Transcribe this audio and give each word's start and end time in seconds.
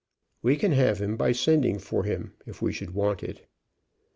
We 0.41 0.55
can 0.55 0.71
have 0.71 0.99
him 0.99 1.15
by 1.15 1.31
sending 1.31 1.77
for 1.77 2.05
him, 2.05 2.33
if 2.47 2.59
we 2.59 2.73
should 2.73 2.95
want 2.95 3.21
it." 3.21 3.45